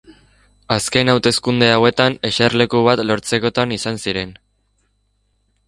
Azken 0.75 1.11
hauteskunde 1.13 1.67
hauetan 1.73 2.17
eserleku 2.31 2.81
bat 2.89 3.03
lortzekotan 3.11 3.77
izan 3.79 4.03
ziren. 4.07 4.35